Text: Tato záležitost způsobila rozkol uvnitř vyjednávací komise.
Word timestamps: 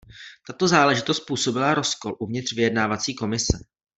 Tato 0.47 0.67
záležitost 0.67 1.17
způsobila 1.17 1.73
rozkol 1.73 2.15
uvnitř 2.19 2.53
vyjednávací 2.53 3.15
komise. 3.15 3.57